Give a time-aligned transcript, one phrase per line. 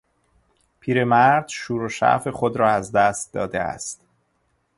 [0.79, 4.01] پیرمرد شور و شعف خود را از دست داده است.